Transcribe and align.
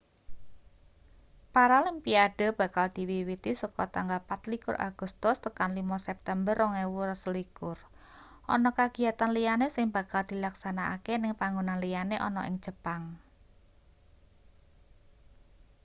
paralimpiade 1.53 2.47
bakal 2.59 2.87
diwiwiti 2.97 3.51
saka 3.61 3.85
tanggal 3.95 4.19
24 4.29 4.87
agustus 4.89 5.37
tekan 5.45 5.69
5 5.77 6.07
september 6.07 6.53
2021 6.57 8.49
ana 8.55 8.69
kagiyatan 8.79 9.31
liyane 9.35 9.67
sing 9.75 9.87
bakal 9.97 10.21
dilaksanakake 10.31 11.13
ning 11.19 11.33
panggonan 11.41 11.77
liyane 11.83 12.15
ana 12.27 12.41
ning 12.45 12.55
jepang 12.65 13.03